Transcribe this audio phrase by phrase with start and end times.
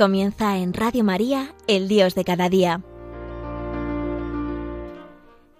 [0.00, 2.82] Comienza en Radio María, el Dios de cada día.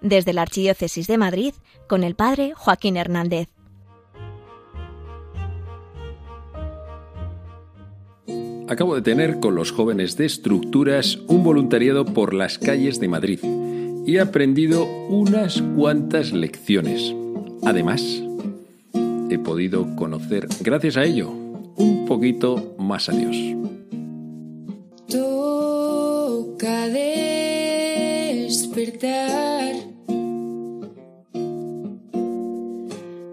[0.01, 1.53] Desde la Archidiócesis de Madrid,
[1.87, 3.49] con el Padre Joaquín Hernández.
[8.67, 13.39] Acabo de tener con los jóvenes de estructuras un voluntariado por las calles de Madrid
[14.07, 17.13] y he aprendido unas cuantas lecciones.
[17.63, 18.01] Además,
[19.29, 23.60] he podido conocer, gracias a ello, un poquito más a Dios.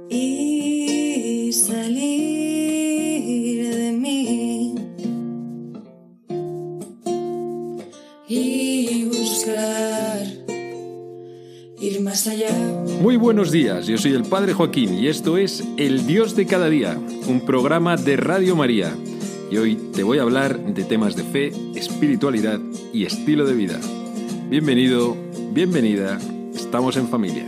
[0.08, 2.14] Y salir
[3.74, 4.74] de mí
[8.26, 10.26] y buscar
[11.80, 12.48] ir más allá.
[13.02, 16.70] Muy buenos días, yo soy el Padre Joaquín y esto es El Dios de cada
[16.70, 18.96] día, un programa de Radio María.
[19.50, 22.58] Y hoy te voy a hablar de temas de fe, espiritualidad
[22.92, 23.78] y estilo de vida.
[24.48, 26.18] Bienvenido, bienvenida,
[26.54, 27.46] estamos en familia.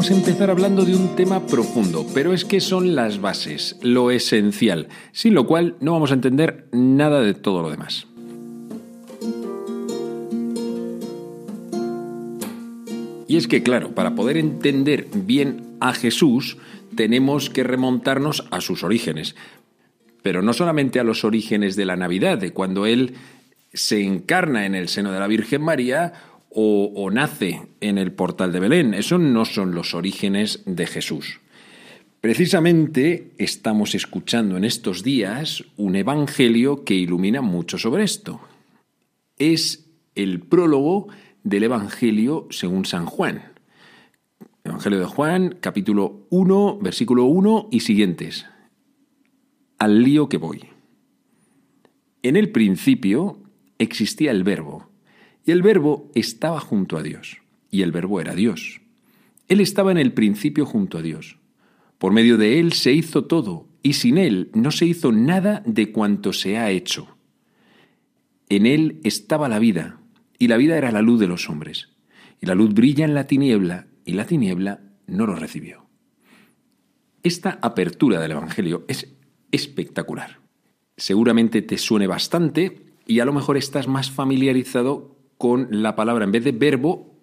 [0.00, 4.10] Vamos a empezar hablando de un tema profundo, pero es que son las bases, lo
[4.10, 8.06] esencial, sin lo cual no vamos a entender nada de todo lo demás.
[13.28, 16.56] Y es que, claro, para poder entender bien a Jesús,
[16.94, 19.36] tenemos que remontarnos a sus orígenes.
[20.22, 23.16] Pero no solamente a los orígenes de la Navidad, de cuando Él
[23.74, 26.14] se encarna en el seno de la Virgen María
[26.50, 28.94] o, nace en el portal de Belén.
[28.94, 31.40] Eso no son los orígenes de Jesús.
[32.20, 38.40] Precisamente estamos escuchando en estos días un evangelio que ilumina mucho sobre esto.
[39.38, 41.08] Es el prólogo
[41.44, 43.52] del Evangelio según San Juan.
[44.64, 48.44] Evangelio de Juan, capítulo 1, versículo 1 y siguientes.
[49.78, 50.68] Al lío que voy.
[52.22, 53.38] En el principio
[53.78, 54.89] existía el verbo,
[55.44, 57.38] y el verbo estaba junto a Dios,
[57.70, 58.80] y el verbo era Dios.
[59.48, 61.38] Él estaba en el principio junto a Dios.
[61.98, 65.92] Por medio de él se hizo todo, y sin él no se hizo nada de
[65.92, 67.16] cuanto se ha hecho.
[68.48, 70.00] En él estaba la vida,
[70.38, 71.88] y la vida era la luz de los hombres.
[72.40, 75.86] Y la luz brilla en la tiniebla, y la tiniebla no lo recibió.
[77.22, 79.14] Esta apertura del Evangelio es
[79.50, 80.40] espectacular.
[80.96, 86.32] Seguramente te suene bastante y a lo mejor estás más familiarizado con la palabra, en
[86.32, 87.16] vez de verbo,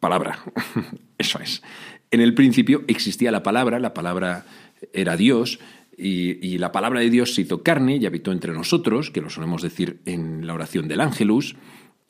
[0.00, 0.40] palabra.
[1.18, 1.62] Eso es.
[2.10, 4.44] En el principio existía la palabra, la palabra
[4.92, 5.60] era Dios,
[5.96, 9.30] y, y, la palabra de Dios se hizo carne y habitó entre nosotros, que lo
[9.30, 11.54] solemos decir en la oración del ángelus.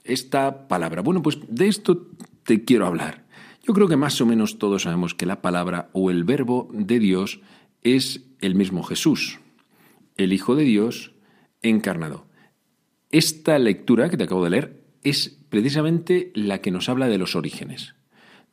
[0.02, 2.08] Esta palabra, bueno, pues de esto
[2.44, 3.26] te quiero hablar.
[3.62, 6.98] Yo creo que más o menos todos sabemos que la palabra o el verbo de
[7.00, 7.42] Dios
[7.82, 9.40] es el mismo Jesús,
[10.16, 11.12] el Hijo de Dios
[11.60, 12.24] encarnado.
[13.10, 17.36] Esta lectura que te acabo de leer es precisamente la que nos habla de los
[17.36, 17.94] orígenes.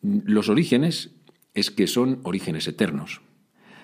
[0.01, 1.11] Los orígenes
[1.53, 3.21] es que son orígenes eternos.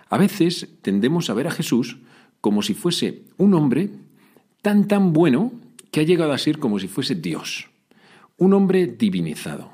[0.09, 1.97] A veces tendemos a ver a Jesús
[2.41, 3.89] como si fuese un hombre
[4.61, 5.53] tan tan bueno
[5.91, 7.69] que ha llegado a ser como si fuese Dios,
[8.37, 9.71] un hombre divinizado.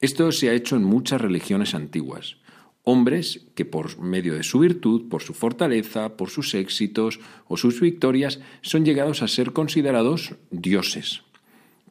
[0.00, 2.36] Esto se ha hecho en muchas religiones antiguas.
[2.82, 7.80] Hombres que por medio de su virtud, por su fortaleza, por sus éxitos o sus
[7.80, 11.22] victorias, son llegados a ser considerados dioses.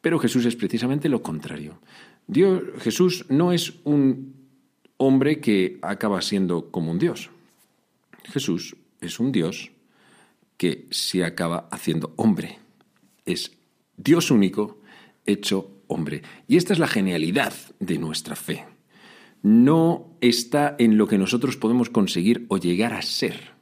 [0.01, 1.79] Pero Jesús es precisamente lo contrario.
[2.27, 4.35] Dios, Jesús no es un
[4.97, 7.29] hombre que acaba siendo como un dios.
[8.25, 9.71] Jesús es un Dios
[10.57, 12.59] que se acaba haciendo hombre.
[13.25, 13.51] Es
[13.97, 14.79] Dios único
[15.25, 16.21] hecho hombre.
[16.47, 18.65] Y esta es la genialidad de nuestra fe.
[19.41, 23.53] No está en lo que nosotros podemos conseguir o llegar a ser,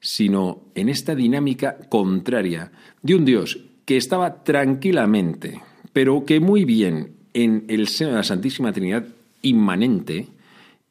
[0.00, 2.72] sino en esta dinámica contraria
[3.02, 5.60] de un Dios que estaba tranquilamente,
[5.92, 9.06] pero que muy bien en el seno de la Santísima Trinidad
[9.42, 10.28] inmanente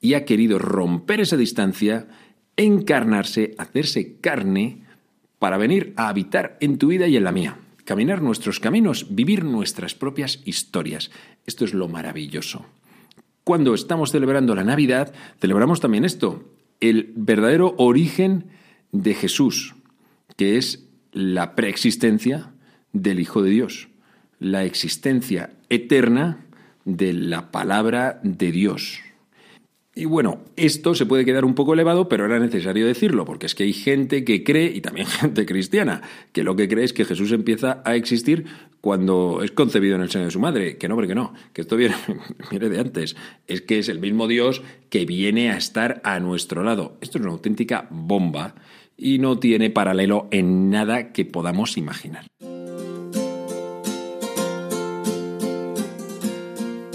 [0.02, 2.08] y ha querido romper esa distancia
[2.60, 4.84] encarnarse, hacerse carne,
[5.40, 9.46] para venir a habitar en tu vida y en la mía, caminar nuestros caminos, vivir
[9.46, 11.10] nuestras propias historias.
[11.46, 12.66] Esto es lo maravilloso.
[13.46, 16.44] Cuando estamos celebrando la Navidad, celebramos también esto,
[16.82, 18.48] el verdadero origen
[18.92, 19.76] de Jesús,
[20.36, 22.52] que es la preexistencia
[22.92, 23.89] del Hijo de Dios,
[24.40, 26.46] la existencia eterna
[26.86, 29.02] de la palabra de Dios.
[29.96, 33.54] Y bueno, esto se puede quedar un poco elevado, pero era necesario decirlo, porque es
[33.54, 36.02] que hay gente que cree, y también gente cristiana,
[36.32, 38.46] que lo que cree es que Jesús empieza a existir
[38.80, 40.78] cuando es concebido en el seno de su madre.
[40.78, 41.96] Que no, porque no, que esto viene,
[42.50, 43.18] viene de antes.
[43.48, 46.98] Es que es el mismo Dios que viene a estar a nuestro lado.
[47.02, 48.56] Esto es una auténtica bomba
[48.96, 52.26] y no tiene paralelo en nada que podamos imaginar.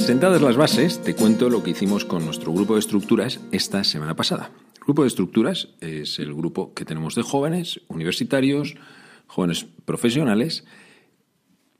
[0.04, 4.14] Sentadas las bases, te cuento lo que hicimos con nuestro grupo de estructuras esta semana
[4.14, 4.50] pasada.
[4.74, 8.74] El grupo de estructuras es el grupo que tenemos de jóvenes, universitarios,
[9.26, 10.66] jóvenes profesionales.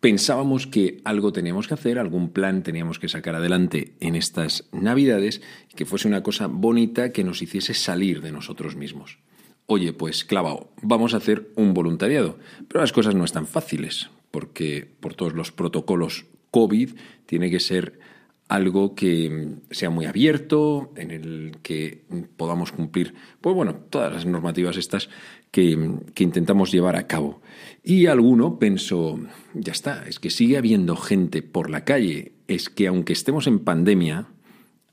[0.00, 5.42] Pensábamos que algo teníamos que hacer, algún plan teníamos que sacar adelante en estas Navidades,
[5.76, 9.18] que fuese una cosa bonita que nos hiciese salir de nosotros mismos.
[9.66, 12.38] Oye, pues clavado, vamos a hacer un voluntariado.
[12.68, 16.92] Pero las cosas no están fáciles, porque por todos los protocolos COVID
[17.26, 18.13] tiene que ser
[18.49, 22.05] algo que sea muy abierto, en el que
[22.37, 25.08] podamos cumplir, pues bueno, todas las normativas estas
[25.50, 27.41] que, que, intentamos llevar a cabo.
[27.82, 29.19] Y alguno pensó,
[29.55, 33.61] ya está, es que sigue habiendo gente por la calle, es que aunque estemos en
[33.61, 34.26] pandemia,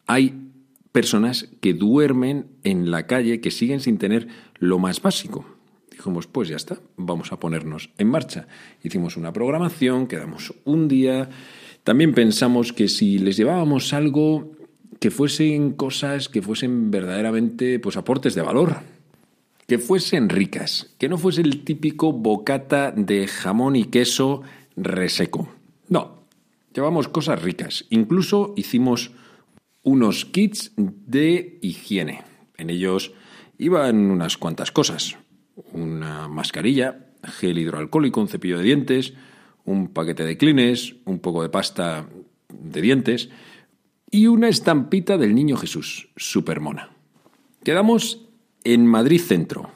[0.07, 0.51] hay
[0.92, 4.27] personas que duermen en la calle, que siguen sin tener
[4.59, 5.45] lo más básico.
[5.89, 8.48] Dijimos, pues ya está, vamos a ponernos en marcha.
[8.83, 11.30] Hicimos una programación, quedamos un día
[11.83, 14.51] también pensamos que si les llevábamos algo
[14.99, 18.77] que fuesen cosas que fuesen verdaderamente pues aportes de valor,
[19.67, 24.43] que fuesen ricas, que no fuese el típico bocata de jamón y queso
[24.75, 25.49] reseco.
[25.87, 26.25] No,
[26.73, 27.85] llevamos cosas ricas.
[27.89, 29.11] Incluso hicimos
[29.81, 32.23] unos kits de higiene.
[32.57, 33.13] En ellos
[33.57, 35.17] iban unas cuantas cosas.
[35.73, 39.13] Una mascarilla, gel hidroalcohólico, un cepillo de dientes,
[39.65, 42.07] un paquete de clines, un poco de pasta
[42.49, 43.29] de dientes
[44.09, 46.91] y una estampita del Niño Jesús, supermona.
[47.63, 48.27] Quedamos
[48.63, 49.71] en Madrid Centro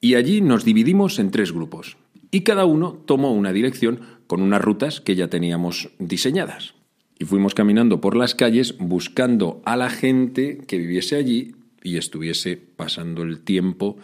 [0.00, 1.96] y allí nos dividimos en tres grupos
[2.30, 6.74] y cada uno tomó una dirección con unas rutas que ya teníamos diseñadas.
[7.18, 12.56] Y fuimos caminando por las calles buscando a la gente que viviese allí y estuviese
[12.56, 13.98] pasando el tiempo,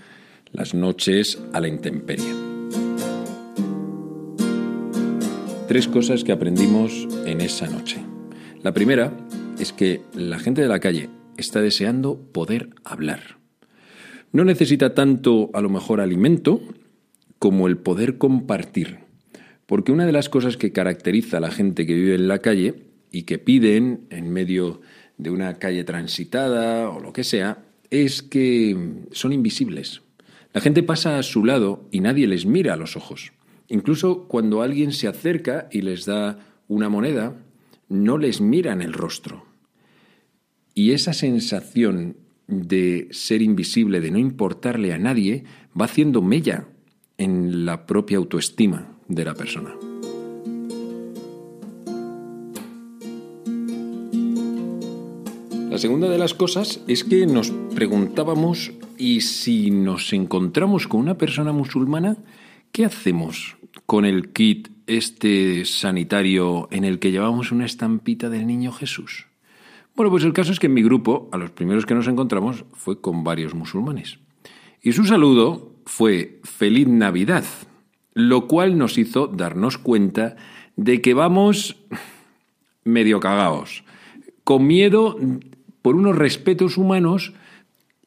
[0.52, 2.45] las noches a la intemperie.
[5.76, 7.98] Tres cosas que aprendimos en esa noche.
[8.62, 9.14] La primera
[9.58, 13.36] es que la gente de la calle está deseando poder hablar.
[14.32, 16.62] No necesita tanto, a lo mejor, alimento
[17.38, 19.00] como el poder compartir.
[19.66, 22.76] Porque una de las cosas que caracteriza a la gente que vive en la calle
[23.12, 24.80] y que piden en medio
[25.18, 27.58] de una calle transitada o lo que sea,
[27.90, 30.00] es que son invisibles.
[30.54, 33.34] La gente pasa a su lado y nadie les mira a los ojos.
[33.68, 37.34] Incluso cuando alguien se acerca y les da una moneda,
[37.88, 39.44] no les miran el rostro.
[40.74, 42.16] Y esa sensación
[42.46, 45.44] de ser invisible, de no importarle a nadie,
[45.78, 46.68] va haciendo mella
[47.18, 49.74] en la propia autoestima de la persona.
[55.70, 61.18] La segunda de las cosas es que nos preguntábamos, ¿y si nos encontramos con una
[61.18, 62.16] persona musulmana,
[62.76, 63.55] ¿Qué hacemos
[63.86, 69.26] con el kit este sanitario en el que llevamos una estampita del niño Jesús?
[69.94, 72.64] Bueno, pues el caso es que en mi grupo, a los primeros que nos encontramos,
[72.74, 74.18] fue con varios musulmanes.
[74.82, 77.44] Y su saludo fue Feliz Navidad,
[78.12, 80.36] lo cual nos hizo darnos cuenta
[80.76, 81.76] de que vamos
[82.84, 83.84] medio cagados,
[84.44, 85.16] con miedo
[85.80, 87.32] por unos respetos humanos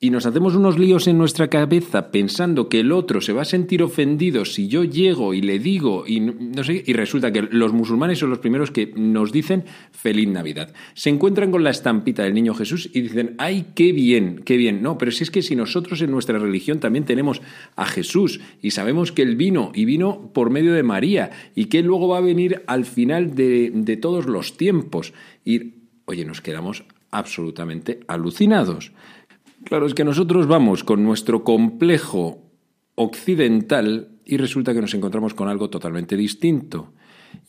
[0.01, 3.45] y nos hacemos unos líos en nuestra cabeza pensando que el otro se va a
[3.45, 7.73] sentir ofendido si yo llego y le digo y no sé y resulta que los
[7.73, 10.73] musulmanes son los primeros que nos dicen feliz Navidad.
[10.93, 14.81] Se encuentran con la estampita del niño Jesús y dicen, "Ay, qué bien, qué bien."
[14.81, 17.41] No, pero si es que si nosotros en nuestra religión también tenemos
[17.75, 21.83] a Jesús y sabemos que él vino y vino por medio de María y que
[21.83, 25.13] luego va a venir al final de, de todos los tiempos
[25.43, 25.73] y
[26.05, 28.91] oye, nos quedamos absolutamente alucinados.
[29.65, 32.43] Claro, es que nosotros vamos con nuestro complejo
[32.95, 36.93] occidental y resulta que nos encontramos con algo totalmente distinto.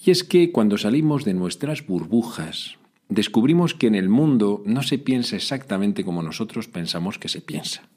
[0.04, 4.98] Y es que cuando salimos de nuestras burbujas, descubrimos que en el mundo no se
[4.98, 7.88] piensa exactamente como nosotros pensamos que se piensa.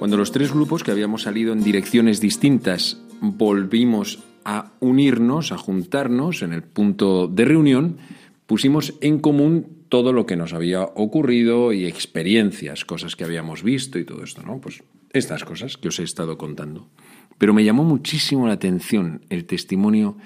[0.00, 6.40] Cuando los tres grupos que habíamos salido en direcciones distintas volvimos a unirnos, a juntarnos
[6.40, 7.98] en el punto de reunión,
[8.46, 13.98] pusimos en común todo lo que nos había ocurrido y experiencias, cosas que habíamos visto
[13.98, 14.58] y todo esto, ¿no?
[14.58, 16.88] Pues estas cosas que os he estado contando.
[17.36, 20.16] Pero me llamó muchísimo la atención el testimonio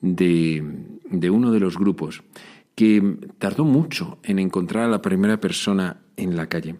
[0.00, 0.64] de,
[1.10, 2.22] de uno de los grupos
[2.74, 6.76] que tardó mucho en encontrar a la primera persona en la calle.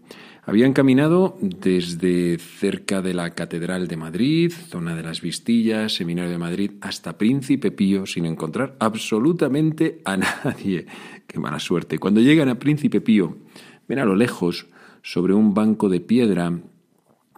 [0.48, 6.38] Habían caminado desde cerca de la Catedral de Madrid, zona de las Vistillas, Seminario de
[6.38, 10.86] Madrid, hasta Príncipe Pío sin encontrar absolutamente a nadie.
[11.26, 11.98] Qué mala suerte.
[11.98, 13.36] Cuando llegan a Príncipe Pío,
[13.86, 14.68] ven a lo lejos,
[15.02, 16.58] sobre un banco de piedra,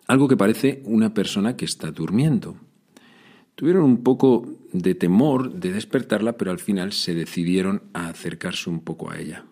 [0.07, 2.59] algo que parece una persona que está durmiendo.
[3.57, 8.85] Tuvieron un poco de temor de despertarla, pero al final se decidieron a acercarse un
[8.85, 9.50] poco a ella.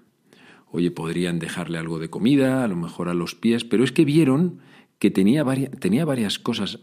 [0.71, 4.05] Oye, podrían dejarle algo de comida, a lo mejor a los pies, pero es que
[4.05, 4.61] vieron
[4.99, 6.81] que tenía varias, tenía varias cosas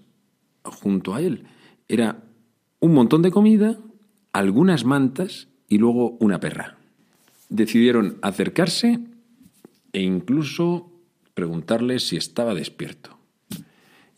[0.63, 1.43] junto a él.
[1.87, 2.23] Era
[2.79, 3.77] un montón de comida,
[4.33, 6.77] algunas mantas y luego una perra.
[7.49, 8.99] Decidieron acercarse
[9.93, 10.91] e incluso
[11.33, 13.17] preguntarle si estaba despierto.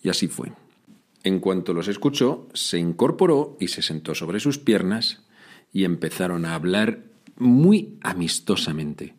[0.01, 0.53] Y así fue.
[1.23, 5.23] En cuanto los escuchó, se incorporó y se sentó sobre sus piernas
[5.73, 7.03] y empezaron a hablar
[7.37, 9.15] muy amistosamente.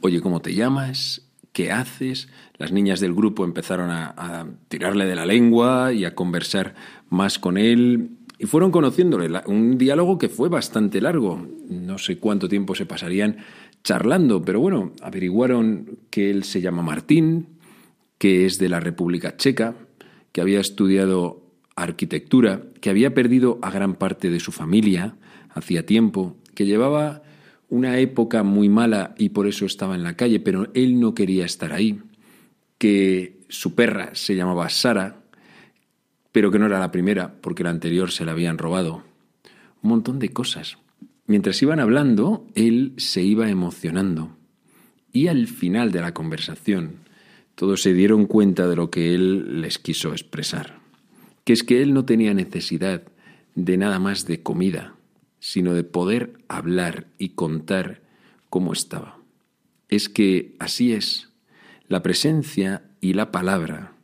[0.00, 1.22] Oye, ¿cómo te llamas?
[1.52, 2.28] ¿Qué haces?
[2.56, 6.74] Las niñas del grupo empezaron a, tirarle de la lengua y a conversar
[7.08, 9.28] más con él y fueron conociéndole.
[9.46, 11.44] Un diálogo que fue bastante largo.
[11.68, 13.38] No sé cuánto tiempo se pasarían
[13.82, 17.48] charlando, pero bueno, averiguaron que él se llama Martín,
[18.18, 19.74] que es de la República Checa,
[20.30, 21.42] que había estudiado
[21.74, 25.16] arquitectura, que había perdido a gran parte de su familia
[25.50, 27.22] hacía tiempo, que llevaba
[27.68, 31.44] una época muy mala y por eso estaba en la calle, pero él no quería
[31.44, 32.00] estar ahí,
[32.78, 35.22] que su perra se llamaba Sara,
[36.32, 39.02] pero que no era la primera, porque la anterior se la habían robado.
[39.82, 40.78] Un montón de cosas.
[41.26, 44.36] Mientras iban hablando, él se iba emocionando.
[45.12, 46.96] Y al final de la conversación,
[47.54, 50.78] todos se dieron cuenta de lo que él les quiso expresar,
[51.44, 53.02] que es que él no tenía necesidad
[53.54, 54.94] de nada más de comida,
[55.48, 58.02] sino de poder hablar y contar
[58.50, 59.18] cómo estaba.
[59.88, 61.30] Es que así es.
[61.86, 63.94] La presencia y la palabra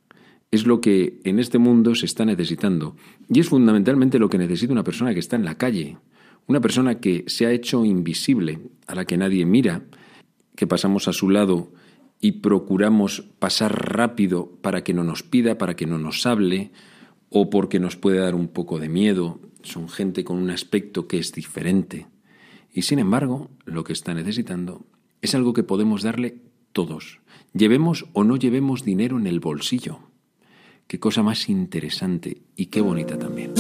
[0.51, 2.97] es lo que en este mundo se está necesitando
[3.29, 5.99] y es fundamentalmente lo que necesita una persona que está en la calle,
[6.47, 9.83] una persona que se ha hecho invisible, a la que nadie mira,
[10.57, 11.75] que pasamos a su lado
[12.23, 16.73] y procuramos pasar rápido para que no nos pida, para que no nos hable,
[17.29, 21.19] o porque nos puede dar un poco de miedo, son gente con un aspecto que
[21.19, 22.07] es diferente.
[22.73, 24.87] Y sin embargo, lo que está necesitando
[25.23, 26.39] es algo que podemos darle
[26.73, 27.21] todos,
[27.53, 30.01] llevemos o no llevemos dinero en el bolsillo.
[30.87, 33.55] Qué cosa más interesante y qué bonita también.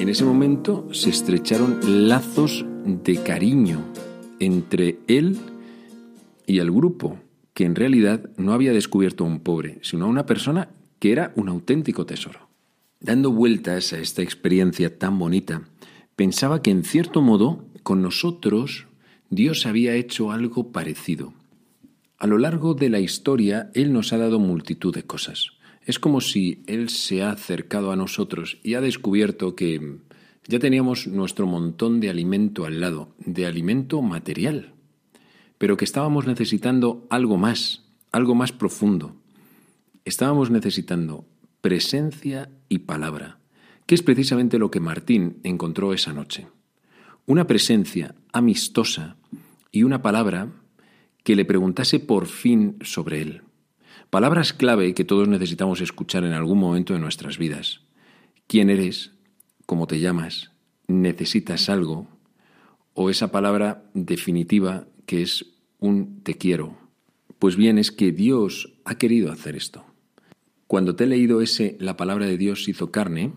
[0.00, 3.84] En ese momento se estrecharon lazos de cariño
[4.40, 5.59] entre él y
[6.58, 7.20] el grupo,
[7.54, 11.32] que en realidad no había descubierto a un pobre, sino a una persona que era
[11.36, 12.48] un auténtico tesoro.
[13.00, 15.68] Dando vueltas a esta experiencia tan bonita,
[16.16, 18.86] pensaba que en cierto modo con nosotros
[19.30, 21.32] Dios había hecho algo parecido.
[22.18, 25.52] A lo largo de la historia Él nos ha dado multitud de cosas.
[25.86, 29.98] Es como si Él se ha acercado a nosotros y ha descubierto que
[30.46, 34.74] ya teníamos nuestro montón de alimento al lado, de alimento material
[35.60, 39.20] pero que estábamos necesitando algo más, algo más profundo.
[40.06, 41.26] Estábamos necesitando
[41.60, 43.40] presencia y palabra,
[43.84, 46.48] que es precisamente lo que Martín encontró esa noche.
[47.26, 49.18] Una presencia amistosa
[49.70, 50.48] y una palabra
[51.24, 53.42] que le preguntase por fin sobre él.
[54.08, 57.82] Palabras clave que todos necesitamos escuchar en algún momento de nuestras vidas.
[58.46, 59.12] ¿Quién eres?
[59.66, 60.52] ¿Cómo te llamas?
[60.88, 62.08] ¿Necesitas algo?
[62.94, 65.44] O esa palabra definitiva que es
[65.80, 66.76] un te quiero.
[67.40, 69.84] Pues bien, es que Dios ha querido hacer esto.
[70.68, 73.32] Cuando te he leído ese La palabra de Dios hizo carne,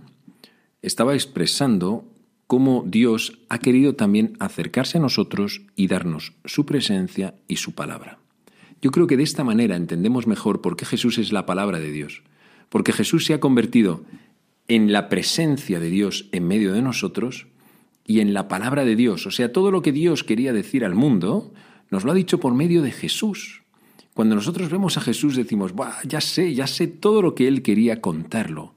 [0.83, 2.05] estaba expresando
[2.45, 8.19] cómo Dios ha querido también acercarse a nosotros y darnos su presencia y su palabra.
[8.79, 11.91] Yo creo que de esta manera entendemos mejor por qué Jesús es la palabra de
[11.91, 12.21] Dios,
[12.69, 14.03] porque Jesús se ha convertido
[14.67, 17.47] en la presencia de Dios en medio de nosotros
[18.05, 19.25] y en la palabra de Dios.
[19.27, 21.53] O sea, todo lo que Dios quería decir al mundo,
[21.89, 23.63] nos lo ha dicho por medio de Jesús.
[24.13, 25.73] Cuando nosotros vemos a Jesús decimos,
[26.07, 28.75] ya sé, ya sé todo lo que Él quería contarlo.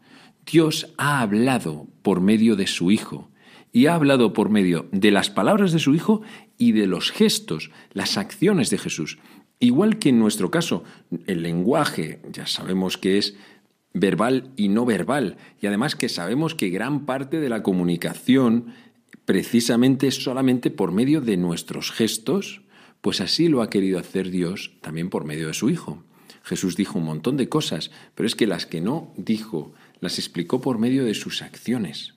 [0.51, 3.31] Dios ha hablado por medio de su Hijo
[3.73, 6.23] y ha hablado por medio de las palabras de su Hijo
[6.57, 9.19] y de los gestos, las acciones de Jesús.
[9.59, 10.85] Igual que en nuestro caso,
[11.27, 13.37] el lenguaje, ya sabemos que es
[13.93, 18.75] verbal y no verbal, y además que sabemos que gran parte de la comunicación
[19.27, 22.63] precisamente solamente por medio de nuestros gestos,
[23.03, 26.03] Pues así lo ha querido hacer Dios también por medio de su Hijo.
[26.43, 30.61] Jesús dijo un montón de cosas, pero es que las que no dijo las explicó
[30.61, 32.15] por medio de sus acciones.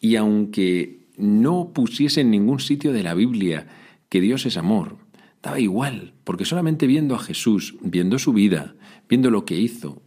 [0.00, 3.66] Y aunque no pusiese en ningún sitio de la Biblia
[4.08, 4.98] que Dios es amor,
[5.42, 8.76] daba igual, porque solamente viendo a Jesús, viendo su vida,
[9.08, 10.01] viendo lo que hizo,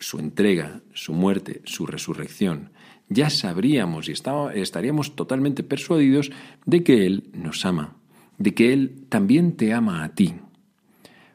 [0.00, 2.70] su entrega, su muerte, su resurrección,
[3.08, 6.30] ya sabríamos y estaríamos totalmente persuadidos
[6.64, 7.96] de que Él nos ama,
[8.38, 10.34] de que Él también te ama a ti,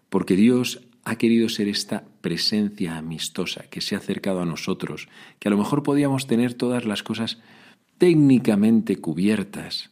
[0.10, 5.08] porque Dios ha querido ser esta presencia amistosa que se ha acercado a nosotros,
[5.38, 7.40] que a lo mejor podíamos tener todas las cosas
[7.98, 9.92] técnicamente cubiertas,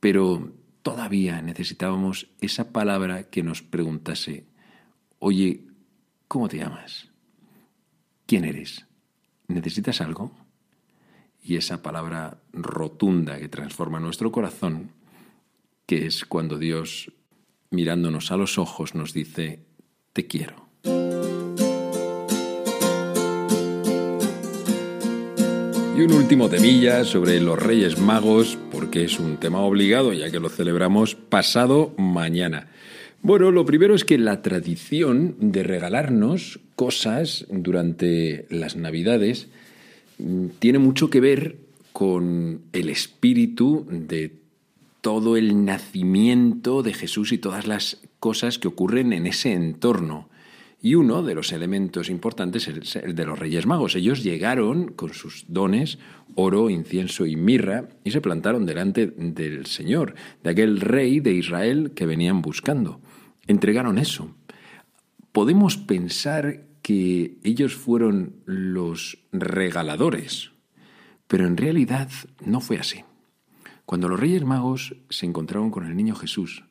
[0.00, 0.52] pero
[0.82, 4.46] todavía necesitábamos esa palabra que nos preguntase,
[5.18, 5.64] oye,
[6.28, 7.11] ¿cómo te llamas?
[8.32, 8.86] ¿Quién eres?
[9.46, 10.32] ¿Necesitas algo?
[11.42, 14.92] Y esa palabra rotunda que transforma nuestro corazón,
[15.84, 17.12] que es cuando Dios,
[17.68, 19.60] mirándonos a los ojos, nos dice,
[20.14, 20.66] te quiero.
[25.94, 30.40] Y un último temilla sobre los Reyes Magos, porque es un tema obligado ya que
[30.40, 32.68] lo celebramos pasado mañana.
[33.24, 39.46] Bueno, lo primero es que la tradición de regalarnos cosas durante las Navidades
[40.18, 41.56] mm, tiene mucho que ver
[41.92, 44.32] con el espíritu de
[45.02, 50.28] todo el nacimiento de Jesús y todas las cosas que ocurren en ese entorno.
[50.80, 53.94] Y uno de los elementos importantes es el de los Reyes Magos.
[53.94, 56.00] Ellos llegaron con sus dones,
[56.34, 61.92] oro, incienso y mirra, y se plantaron delante del Señor, de aquel rey de Israel
[61.94, 63.00] que venían buscando.
[63.46, 64.34] Entregaron eso.
[65.32, 70.50] Podemos pensar que ellos fueron los regaladores,
[71.26, 72.10] pero en realidad
[72.44, 73.04] no fue así.
[73.86, 76.64] Cuando los Reyes Magos se encontraron con el niño Jesús,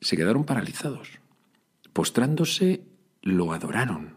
[0.00, 1.08] se quedaron paralizados.
[1.92, 2.84] Postrándose
[3.22, 4.16] lo adoraron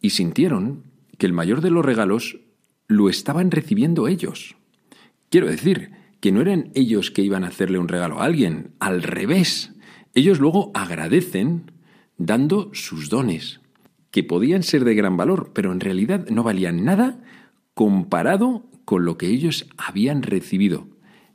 [0.00, 0.84] y sintieron
[1.18, 2.38] que el mayor de los regalos
[2.86, 4.56] lo estaban recibiendo ellos.
[5.30, 9.02] Quiero decir, que no eran ellos que iban a hacerle un regalo a alguien, al
[9.02, 9.72] revés.
[10.16, 11.70] Ellos luego agradecen
[12.16, 13.60] dando sus dones,
[14.10, 17.22] que podían ser de gran valor, pero en realidad no valían nada
[17.74, 20.88] comparado con lo que ellos habían recibido,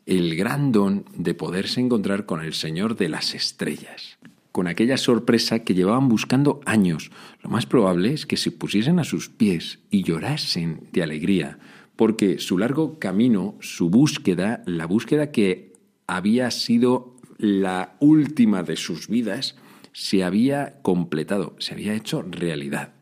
[0.08, 4.18] el gran don de poderse encontrar con el Señor de las estrellas
[4.52, 7.10] con aquella sorpresa que llevaban buscando años.
[7.42, 11.58] Lo más probable es que se pusiesen a sus pies y llorasen de alegría,
[11.96, 15.72] porque su largo camino, su búsqueda, la búsqueda que
[16.06, 19.56] había sido la última de sus vidas,
[19.94, 22.94] se había completado, se había hecho realidad.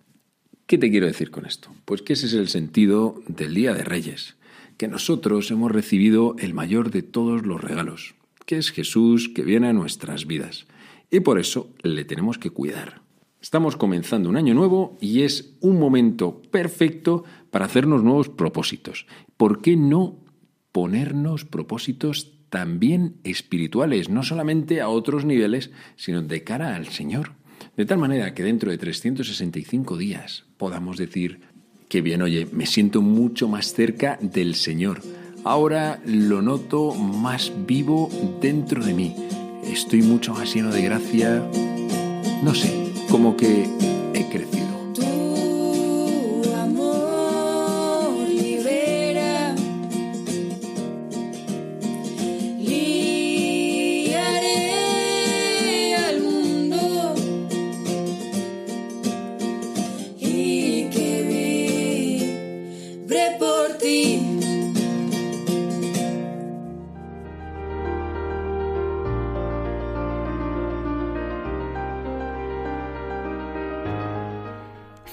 [0.65, 1.75] ¿Qué te quiero decir con esto?
[1.85, 4.37] Pues que ese es el sentido del Día de Reyes,
[4.77, 9.67] que nosotros hemos recibido el mayor de todos los regalos, que es Jesús que viene
[9.67, 10.67] a nuestras vidas
[11.11, 13.01] y por eso le tenemos que cuidar.
[13.41, 19.05] Estamos comenzando un año nuevo y es un momento perfecto para hacernos nuevos propósitos.
[19.37, 20.23] ¿Por qué no
[20.71, 27.33] ponernos propósitos también espirituales, no solamente a otros niveles, sino de cara al Señor?
[27.77, 31.41] De tal manera que dentro de 365 días podamos decir,
[31.87, 35.01] que bien, oye, me siento mucho más cerca del Señor.
[35.43, 38.09] Ahora lo noto más vivo
[38.41, 39.15] dentro de mí
[39.71, 41.43] estoy mucho más lleno de gracia.
[42.43, 43.67] No sé, como que
[44.13, 44.58] he crecido.